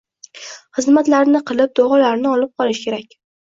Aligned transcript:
xizmatlarini 0.77 1.43
qilib, 1.51 1.77
duolarini 1.81 2.35
olib 2.39 2.53
qolish 2.59 2.83
kerak. 2.91 3.19